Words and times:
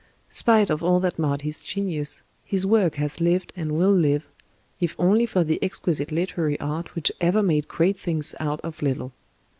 Spite 0.31 0.71
of 0.71 0.81
all 0.81 0.99
that 1.01 1.19
marred 1.19 1.43
his 1.43 1.61
genius, 1.61 2.23
his 2.43 2.65
work 2.65 2.95
has 2.95 3.21
lived 3.21 3.53
and 3.55 3.73
will 3.77 3.93
live, 3.93 4.27
if 4.79 4.95
only 4.97 5.27
for 5.27 5.43
the 5.43 5.61
exquisite 5.63 6.11
literary 6.11 6.59
art 6.59 6.95
which 6.95 7.11
ever 7.21 7.43
made 7.43 7.67
great 7.67 7.99
things 7.99 8.33
out 8.39 8.59
of 8.61 8.81
little. 8.81 9.13